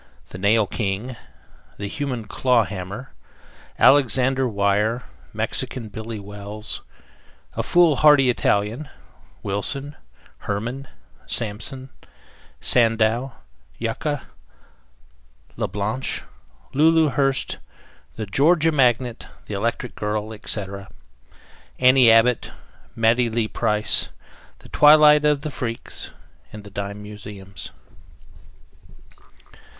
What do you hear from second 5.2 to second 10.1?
MEXICAN BILLY WELLS; A FOOLHARDY ITALIAN; WILSON;